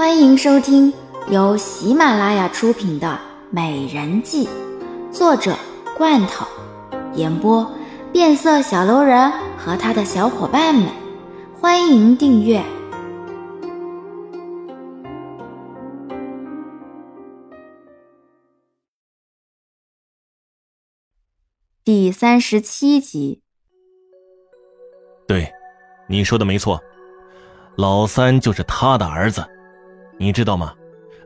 [0.00, 0.90] 欢迎收听
[1.28, 3.06] 由喜马拉雅出品的
[3.50, 4.46] 《美人计》，
[5.12, 5.54] 作者
[5.94, 6.46] 罐头，
[7.16, 7.70] 演播
[8.10, 10.88] 变色小楼人和他的小伙伴们。
[11.60, 12.64] 欢迎订阅
[21.84, 23.42] 第三十七集。
[25.28, 25.52] 对，
[26.08, 26.80] 你说的没错，
[27.76, 29.46] 老三就是他的儿子。
[30.20, 30.74] 你知道吗？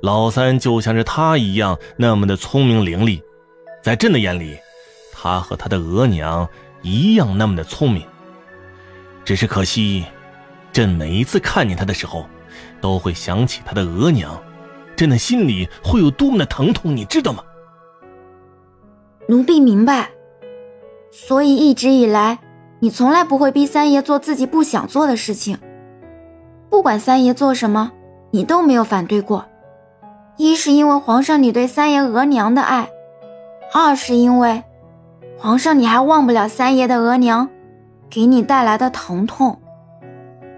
[0.03, 3.21] 老三就像是他一样那么的聪明伶俐，
[3.83, 4.57] 在朕的眼里，
[5.13, 6.49] 他和他的额娘
[6.81, 8.07] 一样那么的聪明。
[9.25, 10.05] 只是可惜，
[10.73, 12.25] 朕每一次看见他的时候，
[12.81, 14.41] 都会想起他的额娘，
[14.95, 17.43] 朕的心里会有多么的疼痛，你知道吗？
[19.27, 20.09] 奴婢明白。
[21.11, 22.39] 所以一直以来，
[22.79, 25.59] 你从来不会逼三爷做自己不想做的事情，
[26.71, 27.91] 不管三爷做什么。
[28.35, 29.45] 你都没有反对过，
[30.37, 32.91] 一是因为皇上你对三爷额娘的爱，
[33.73, 34.61] 二是因为
[35.39, 37.49] 皇上你还忘不了三爷的额娘
[38.11, 39.61] 给你带来的疼痛。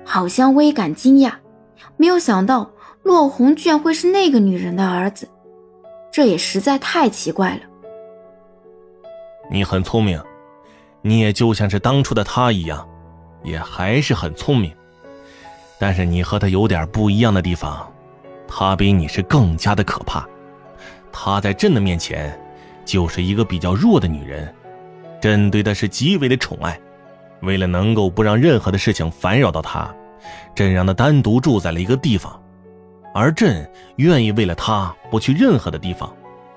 [0.07, 1.33] 好像微感惊讶，
[1.99, 2.71] 没有想到
[3.03, 5.29] 落红居然会是那个女人的儿子，
[6.11, 7.61] 这也实在太奇怪了。
[9.51, 10.19] 你很聪明，
[11.03, 12.89] 你也就像是当初的他一样，
[13.43, 14.75] 也还是很聪明。
[15.79, 17.91] 但是你和她有点不一样的地方，
[18.49, 20.27] 她比你是更加的可怕。
[21.13, 22.39] 她在朕的面前，
[22.85, 24.53] 就是一个比较弱的女人。
[25.21, 26.79] 朕对她是极为的宠爱，
[27.43, 29.95] 为了能够不让任何的事情烦扰到她，
[30.55, 32.41] 朕让她单独住在了一个地方。
[33.15, 36.15] 而朕愿意为了她不去任何的地方，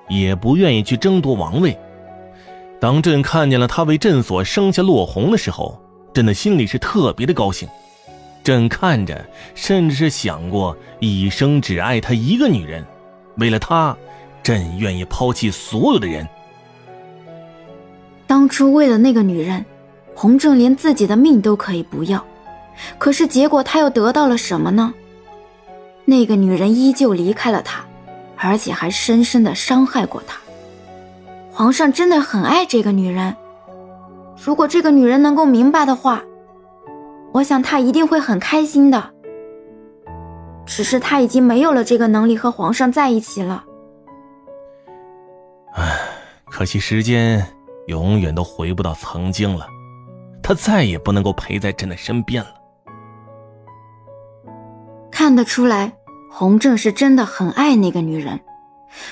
[0.10, 1.78] 也不愿意去争夺王位。
[2.82, 5.82] 当朕看见了她为朕所生下落红的时候，
[6.14, 7.68] 朕的心里是特别的高兴。
[8.50, 12.84] 朕看着，甚至是想过一生只爱她一个女人。
[13.38, 13.96] 为了她，
[14.42, 16.28] 朕愿意抛弃所有的人。
[18.26, 19.64] 当初为了那个女人，
[20.16, 22.26] 洪正连自己的命都可以不要。
[22.98, 24.92] 可是结果他又得到了什么呢？
[26.06, 27.86] 那个女人依旧离开了他，
[28.36, 30.40] 而且还深深的伤害过他。
[31.52, 33.36] 皇上真的很爱这个女人。
[34.44, 36.24] 如果这个女人能够明白的话。
[37.32, 39.14] 我想他一定会很开心的，
[40.66, 43.64] 只是他已经没有了这个能力和皇上在一起了。
[45.74, 45.96] 唉，
[46.50, 47.46] 可惜时间
[47.88, 49.68] 永远都回不到曾经了，
[50.42, 52.50] 他再也不能够陪在朕的身边了。
[55.12, 55.94] 看得出来，
[56.32, 58.40] 洪正是真的很爱那个女人，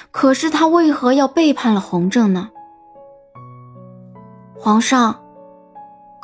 [0.09, 2.49] 可是他为何要背叛了洪正呢？
[4.57, 5.26] 皇上。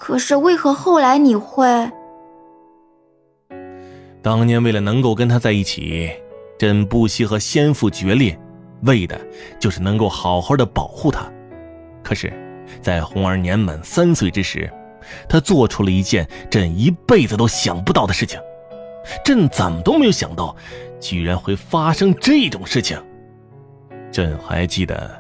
[0.06, 1.66] 可是为何后来你会？
[4.22, 6.12] 当年为了能够跟他在一起，
[6.60, 8.38] 朕不惜和先父决裂，
[8.82, 9.18] 为的
[9.58, 11.32] 就是能够好好的保护他。
[12.04, 12.34] 可是，
[12.82, 14.70] 在红儿年满三岁之时，
[15.30, 18.38] 他做出了一件朕一辈子都想不到的事情。
[19.24, 20.54] 朕怎么都没有想到，
[21.00, 23.02] 居然会发生这种事情。
[24.12, 25.18] 朕还记得，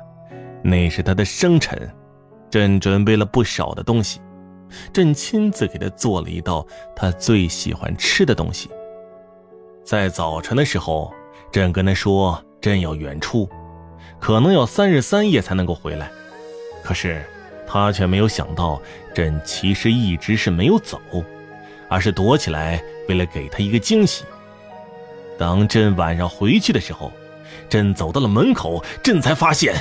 [0.61, 1.89] 那是他的生辰，
[2.49, 4.19] 朕准备了不少的东西。
[4.91, 8.69] 朕亲自给他做了一道他最喜欢吃的东西。
[9.83, 11.13] 在早晨的时候，
[11.51, 13.49] 朕跟他说，朕要远出，
[14.19, 16.09] 可能要三日三夜才能够回来。
[16.83, 17.23] 可是，
[17.67, 18.81] 他却没有想到，
[19.13, 20.99] 朕其实一直是没有走，
[21.89, 24.23] 而是躲起来，为了给他一个惊喜。
[25.37, 27.11] 当朕晚上回去的时候，
[27.69, 29.75] 朕走到了门口，朕才发现。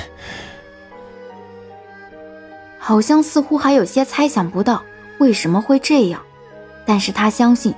[2.85, 4.83] 好像似乎还有些猜想不到
[5.17, 6.21] 为什么会这样，
[6.85, 7.73] 但是他相信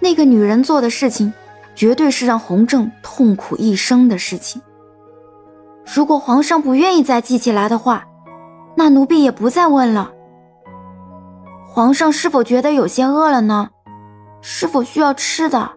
[0.00, 1.32] 那个女人做的事情
[1.76, 4.60] 绝对是让洪正痛苦一生的事情。
[5.86, 8.08] 如果皇上不愿意再记起来的话，
[8.74, 10.10] 那奴婢也不再问了。
[11.64, 13.70] 皇上是否觉得有些饿了呢？
[14.42, 15.70] 是否需要吃的？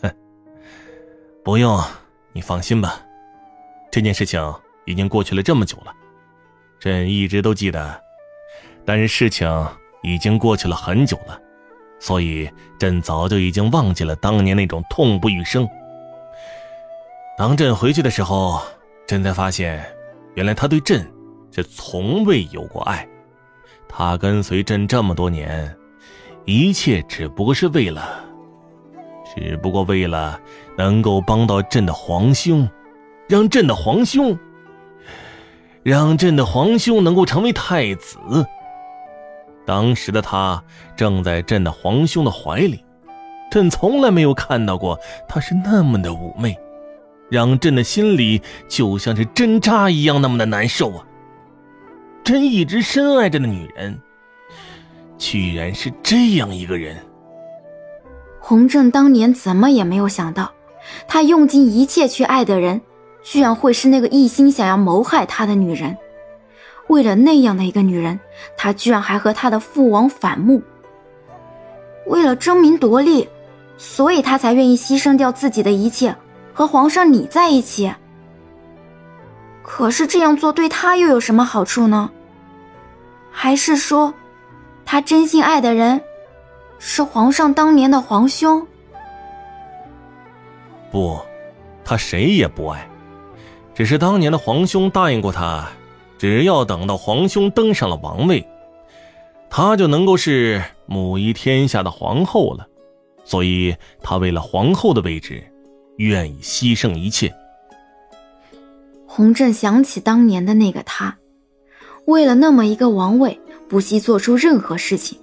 [1.42, 1.82] 不用，
[2.32, 3.00] 你放心吧，
[3.90, 4.40] 这件事情
[4.84, 5.92] 已经过去了这么久了。
[6.80, 8.00] 朕一直都记得，
[8.84, 9.48] 但是事情
[10.02, 11.38] 已经过去了很久了，
[11.98, 12.48] 所以
[12.78, 15.68] 朕早就已经忘记了当年那种痛不欲生。
[17.36, 18.60] 当朕回去的时候，
[19.06, 19.84] 朕才发现，
[20.34, 21.04] 原来他对朕
[21.50, 23.06] 是从未有过爱。
[23.88, 25.76] 他跟随朕这么多年，
[26.44, 28.24] 一切只不过是为了，
[29.34, 30.40] 只不过为了
[30.76, 32.68] 能够帮到朕的皇兄，
[33.28, 34.38] 让朕的皇兄。
[35.82, 38.18] 让朕的皇兄能够成为太子。
[39.66, 40.62] 当时的他
[40.96, 42.84] 正在朕的皇兄的怀里，
[43.50, 44.98] 朕从来没有看到过
[45.28, 46.56] 他是那么的妩媚，
[47.30, 51.04] 让朕的心里就像是针扎一样那么的难受啊！
[52.24, 53.98] 朕一直深爱着的女人，
[55.16, 56.96] 居然是这样一个人。
[58.40, 60.52] 洪正当年怎么也没有想到，
[61.06, 62.80] 他用尽一切去爱的人，
[63.22, 65.96] 居然会是那个一心想要谋害他的女人。
[66.88, 68.18] 为了那样的一个女人，
[68.56, 70.62] 他居然还和他的父王反目。
[72.06, 73.28] 为了争名夺利，
[73.76, 76.16] 所以他才愿意牺牲掉自己的一切，
[76.54, 77.92] 和皇上你在一起。
[79.62, 82.10] 可是这样做对他又有什么好处呢？
[83.30, 84.14] 还是说，
[84.86, 86.00] 他真心爱的人，
[86.78, 88.66] 是皇上当年的皇兄？
[90.90, 91.20] 不，
[91.84, 92.88] 他谁也不爱，
[93.78, 95.70] 只是当年的皇兄答应过他，
[96.18, 98.44] 只要等到皇兄登上了王位。
[99.48, 102.66] 她就能够是母仪天下的皇后了，
[103.24, 105.44] 所以她为了皇后的位置，
[105.98, 107.32] 愿意牺牲一切。
[109.06, 111.16] 洪震想起当年的那个他，
[112.06, 115.16] 为了那么一个王位，不惜做出任何事情。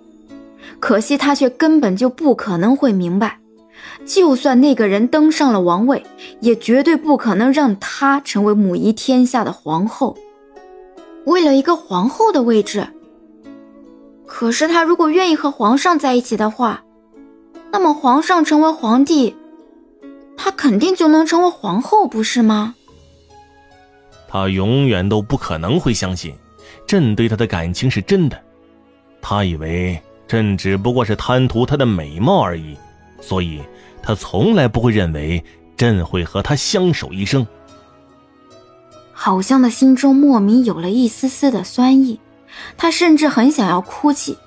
[0.80, 3.38] 可惜他却根本就不可能会明白，
[4.06, 6.04] 就算那个人登上了王位，
[6.40, 10.18] 也绝对不可能让他成为母仪天下的皇后。
[11.26, 12.88] 为了一个皇后的位置。
[14.28, 16.84] 可是他如果愿意和皇上在一起的话，
[17.72, 19.36] 那么皇上成为皇帝，
[20.36, 22.76] 他肯定就能成为皇后，不是吗？
[24.28, 26.34] 他永远都不可能会相信
[26.86, 28.38] 朕对他的感情是真的。
[29.22, 32.76] 他以为朕只不过是贪图她的美貌而已，
[33.28, 33.62] 所以
[34.04, 35.44] 他从来不会认为
[35.76, 37.46] 朕会和他相守一生。
[39.12, 42.20] 好像的心中莫名有了一丝丝的酸意。
[42.78, 44.38] 他甚至很想要哭泣，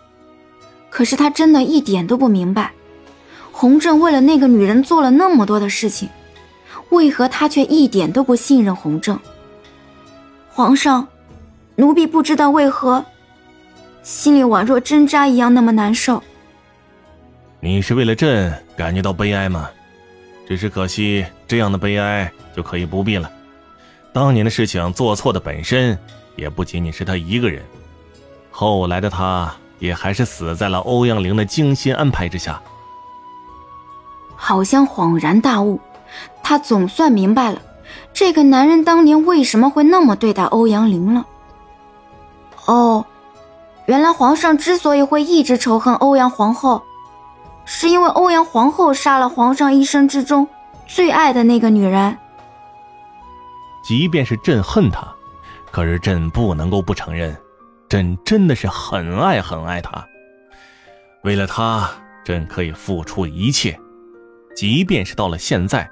[0.88, 2.72] 可是他真的一点都不明白，
[3.52, 6.08] 洪正为了那个女人做了那么多的事情，
[6.88, 9.18] 为何他却一点都不信任洪正？
[10.48, 11.06] 皇上，
[11.76, 13.04] 奴婢不知道为何，
[14.02, 16.22] 心里宛若针扎一样那么难受。
[17.60, 19.68] 你是为了朕感觉到悲哀吗？
[20.46, 23.30] 只是可惜，这样的悲哀就可以不必了。
[24.12, 25.98] 当年的事情做错的本身
[26.36, 27.62] 也不仅仅是他一个人。
[28.50, 32.62] 后来的他，也还是死在了欧阳玲的精心安排之下。
[34.36, 35.80] 好像恍然大悟，
[36.42, 37.60] 他总算明白了，
[38.14, 41.26] 这个男人当年为什么会那么对待欧阳玲了。
[42.66, 43.04] 哦，
[43.86, 46.82] 原来皇上之所以会一直仇恨欧阳皇后，
[47.70, 50.48] 是因为欧阳皇后杀了皇上一生之中
[50.86, 52.16] 最爱的那个女人。
[53.84, 55.06] 即便是朕恨他，
[55.70, 57.36] 可是朕不能够不承认。
[57.86, 60.02] 朕真的是很爱很爱他，
[61.24, 61.90] 为了他，
[62.24, 63.78] 朕可以付出一切，
[64.56, 65.90] 即便是到了现在，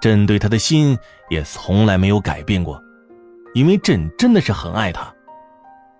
[0.00, 0.96] 朕对他的心
[1.30, 2.80] 也从来没有改变过，
[3.54, 5.12] 因为朕真的是很爱他。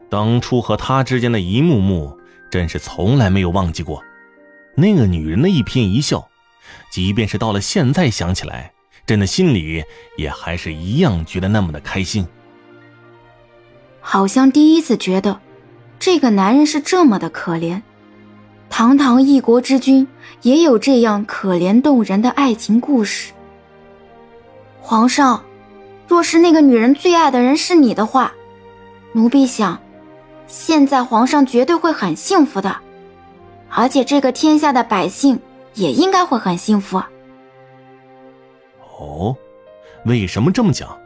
[0.08, 2.16] 当初和他之间的一幕幕，
[2.50, 4.00] 朕是从来没有忘记过。
[4.80, 6.28] 那个女人的一颦一笑，
[6.88, 8.72] 即便是到了现在想起来，
[9.04, 9.82] 朕的心里
[10.16, 12.24] 也还是一样觉得那么的开心。
[14.00, 15.40] 好像第一次觉得，
[15.98, 17.82] 这个男人是这么的可怜。
[18.70, 20.06] 堂堂一国之君，
[20.42, 23.32] 也有这样可怜动人的爱情故事。
[24.80, 25.42] 皇上，
[26.06, 28.32] 若是那个女人最爱的人是你的话，
[29.12, 29.80] 奴婢想，
[30.46, 32.76] 现在皇上绝对会很幸福的，
[33.70, 35.38] 而且这个天下的百姓
[35.74, 37.02] 也应该会很幸福。
[38.98, 39.36] 哦，
[40.04, 40.98] 为什么这么讲？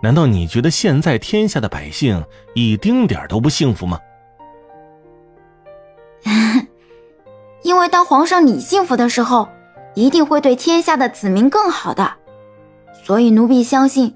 [0.00, 2.24] 难道你觉得现在天下的百姓
[2.54, 3.98] 一丁点都不幸福吗？
[7.62, 9.48] 因为当皇上你幸福的时候，
[9.94, 12.12] 一定会对天下的子民更好的。
[13.04, 14.14] 所以奴婢相信，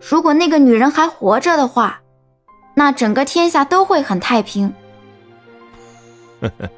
[0.00, 2.00] 如果那个女人还活着的话，
[2.74, 4.72] 那整个天下都会很太平。
[6.40, 6.70] 呵呵，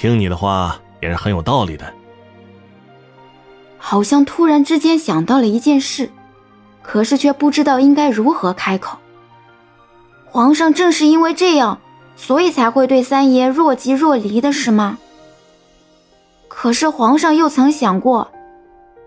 [0.00, 1.92] 听你的话也是很有道理的。
[3.76, 6.08] 好像突然之间想到了一件事。
[6.82, 8.98] 可是却不知道应该如何开口。
[10.24, 11.78] 皇上正是因为这样，
[12.16, 14.98] 所以才会对三爷若即若离的是吗？
[16.48, 18.32] 可是皇上又曾想过，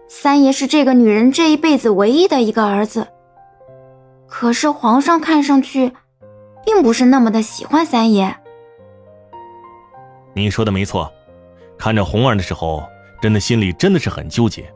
[0.07, 3.07] 三爷是这个女人这一辈子唯一的一个儿子。
[4.27, 5.91] 可是皇上看上去，
[6.63, 8.37] 并不是那么的喜欢三爷。
[10.33, 11.11] 你说的没错，
[11.77, 12.83] 看着红儿的时候，
[13.21, 14.71] 朕的心里真的是很纠结。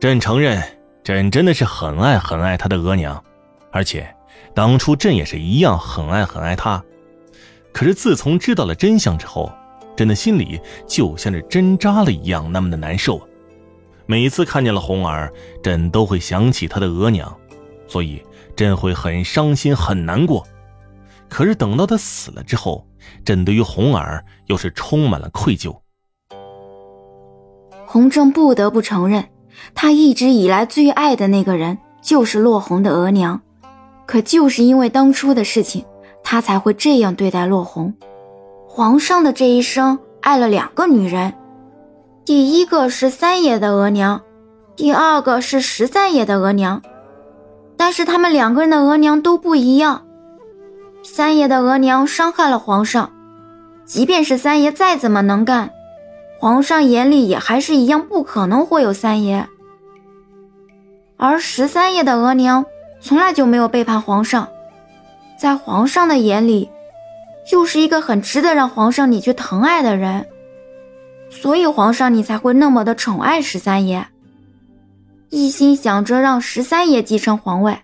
[0.00, 0.62] 朕承认。
[1.04, 3.22] 朕真的是很爱很爱他的额娘，
[3.70, 4.08] 而且
[4.54, 6.82] 当初朕也是一样很爱很爱她。
[7.74, 9.52] 可是自从知道了真相之后，
[9.94, 13.26] 朕的心里就像是针扎了一样，那么的难受啊！
[14.06, 15.30] 每次看见了红儿，
[15.62, 17.36] 朕都会想起她的额娘，
[17.86, 18.24] 所以
[18.56, 20.42] 朕会很伤心、很难过。
[21.28, 22.88] 可是等到她死了之后，
[23.24, 25.76] 朕对于红儿又是充满了愧疚。
[27.86, 29.24] 洪正不得不承认，
[29.74, 33.40] 他一直以来最爱的那个人就是落红的额娘，
[34.06, 35.84] 可就是因为当初的事情，
[36.22, 37.94] 他才会这样对待落红。
[38.68, 41.32] 皇上的这一生爱了两个女人，
[42.24, 44.20] 第一个是三爷的额娘，
[44.74, 46.82] 第二个是十三爷的额娘。
[47.76, 50.06] 但是他们两个人的额娘都不一样。
[51.04, 53.12] 三爷的额娘伤害了皇上，
[53.84, 55.70] 即便是三爷再怎么能干，
[56.40, 59.46] 皇上眼里也还是一样不可能会有三爷。
[61.16, 62.66] 而十三爷的额娘
[63.00, 64.48] 从来就没有背叛皇上，
[65.38, 66.68] 在皇上的眼里。
[67.46, 70.26] 就是一个很值得让皇上你去疼爱的人，
[71.28, 74.06] 所以皇上你才会那么的宠爱十三爷，
[75.28, 77.80] 一心想着让十三爷继承皇位，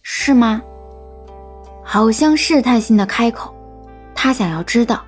[0.00, 0.62] 是吗？
[1.84, 3.54] 好像试探性的开口，
[4.14, 5.04] 他想要知道，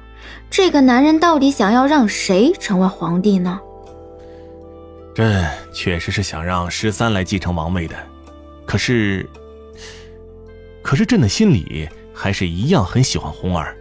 [0.50, 3.58] 这个男人到底想要让谁成为皇帝呢？
[5.14, 7.96] 朕确实是想让十三来继承王位的，
[8.66, 9.28] 可是，
[10.82, 11.88] 可是朕的心里。
[12.18, 13.76] 还是一样很喜欢红儿，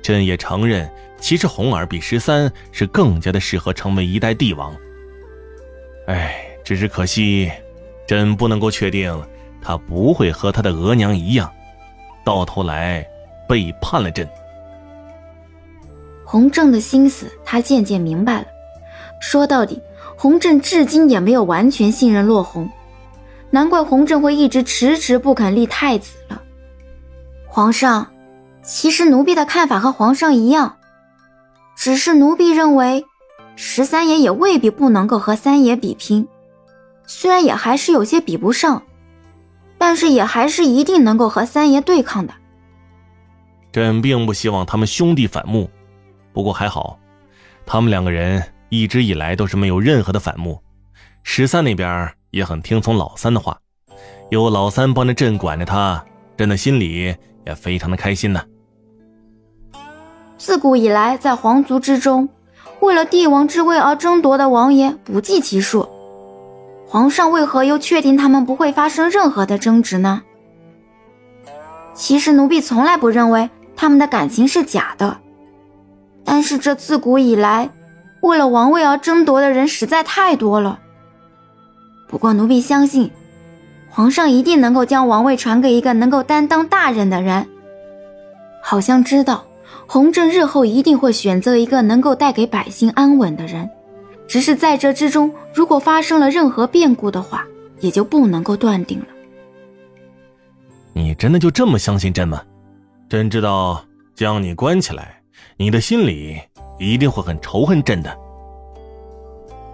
[0.00, 0.90] 朕也承认，
[1.20, 4.74] 其实红儿比十三是更加的适合成为一代帝王。
[6.06, 7.52] 哎，只是可惜，
[8.08, 9.14] 朕不能够确定
[9.60, 11.52] 他不会和他的额娘一样，
[12.26, 13.06] 到头来
[13.48, 14.28] 背叛了朕。
[16.24, 18.46] 洪正的心思，他渐渐明白了。
[19.20, 19.80] 说到底，
[20.18, 22.68] 洪正至今也没有完全信任落红，
[23.50, 26.42] 难怪洪正会一直迟迟不肯立太子了。
[27.46, 28.04] 皇上，
[28.60, 30.76] 其实奴婢的看法和皇上一样，
[31.76, 33.04] 只是奴婢认为，
[33.54, 36.26] 十三爷也未必不能够和三爷比拼，
[37.06, 38.82] 虽然也还是有些比不上，
[39.78, 42.32] 但是也还是一定能够和三爷对抗的。
[43.72, 45.70] 朕并不希望他们兄弟反目，
[46.32, 46.98] 不过还好，
[47.64, 50.60] 他们两个人一直以来都是没有任何的反目，
[51.22, 53.58] 十三那边也很听从老三的话，
[54.30, 56.04] 有老三帮着朕管着他，
[56.36, 57.14] 朕的心里。
[57.46, 58.42] 也非常的开心呢。
[60.36, 62.28] 自古以来，在皇族之中，
[62.80, 65.88] 为了帝王之位而争夺的王爷不计其数。
[66.86, 70.22] 皇上为何又确定他们不会发生任何的争执呢？
[71.94, 75.18] 其实奴婢从来不认为他们的感情是假的，
[76.24, 77.70] 但是这自古以来，
[78.20, 80.78] 为了王位而争夺的人实在太多了。
[82.08, 83.10] 不过奴婢相信。
[83.88, 87.46] 皇上一定能够将王位传给一个能够担当大任的人。
[88.62, 89.46] 好像知道
[89.86, 93.70] 弘正日后一定会选择一个能够带给百姓安稳的人，
[94.28, 97.46] 只是在这之中，如果发生了任何变故的话，
[97.80, 99.06] 也就不能够断定了。
[100.92, 102.42] 你真的就这么相信朕吗？
[103.08, 105.20] 朕知道将你关起来，
[105.56, 106.40] 你的心里
[106.78, 108.16] 一定会很仇恨朕的。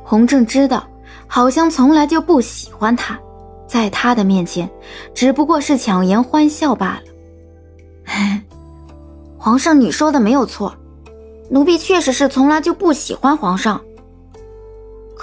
[0.04, 0.86] 洪正知道，
[1.26, 3.18] 好像从来就不喜欢他。
[3.66, 4.68] 在他的面前，
[5.14, 8.42] 只不过是强颜欢笑罢了。
[9.38, 10.76] 皇上，你说的没有错，
[11.48, 13.80] 奴婢确实是从来就不喜欢皇上。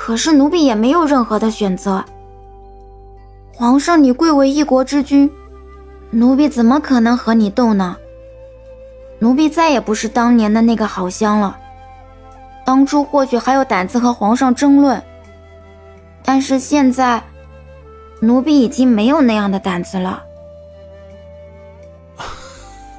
[0.02, 2.04] 可是奴婢也没有任何的选择。
[3.54, 5.30] 皇上，你贵为一国之君，
[6.10, 7.98] 奴婢怎么可能和你斗呢？
[9.20, 11.60] 奴婢再也不是当年的那个好香了。
[12.66, 15.04] 当初或许还有胆子和皇上争论，
[16.24, 17.22] 但是现在。
[18.22, 20.22] 奴婢已经没有那样的胆子了。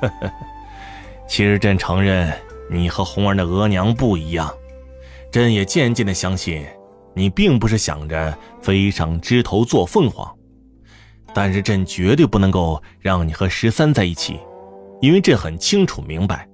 [1.29, 2.33] 其实朕承认
[2.71, 4.51] 你和红儿的额娘不一样，
[5.31, 6.67] 朕也渐渐的相信
[7.21, 10.27] 你并不是想着飞上枝头做凤凰，
[11.35, 14.41] 但是朕绝对不能够让你和十三在一起，
[15.03, 16.49] 因为朕很清楚明白，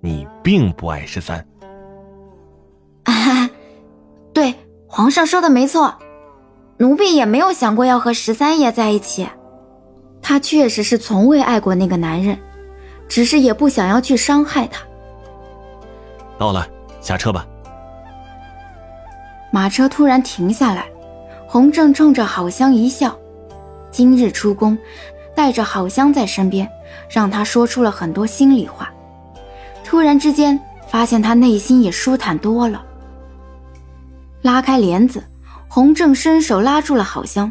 [0.00, 1.46] 你并不爱十三。
[3.02, 3.50] 啊
[4.32, 4.54] 对，
[4.88, 5.94] 皇上说的没错。
[6.78, 9.28] 奴婢也没有想过要和十三爷在一起，
[10.22, 12.38] 他确实是从未爱过那个男人，
[13.06, 14.82] 只是也不想要去伤害他。
[16.38, 16.66] 到了，
[17.02, 17.46] 下车吧。
[19.56, 20.84] 马车突然停下来，
[21.48, 23.18] 洪正冲着郝香一笑。
[23.90, 24.76] 今日出宫，
[25.34, 26.68] 带着郝香在身边，
[27.08, 28.92] 让他说出了很多心里话。
[29.82, 32.84] 突然之间，发现他内心也舒坦多了。
[34.42, 35.24] 拉开帘子。
[35.68, 37.50] 洪正伸手拉住了好香，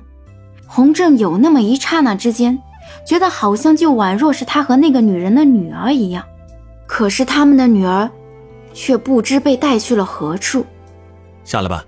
[0.68, 2.56] 洪正有那么一刹那之间，
[3.04, 6.24] 觉得好像就宛若是他和那个女人的女儿一样。
[6.86, 8.08] 可是他们的女儿，
[8.76, 10.64] 却不知被带去了何处。
[11.44, 11.84] 下来吧。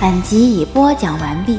[0.00, 1.58] 本集已播讲完毕。